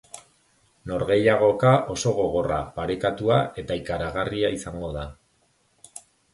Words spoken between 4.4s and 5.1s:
izango da.